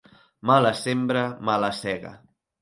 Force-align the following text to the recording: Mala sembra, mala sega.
Mala 0.51 0.71
sembra, 0.83 1.21
mala 1.51 1.71
sega. 1.83 2.13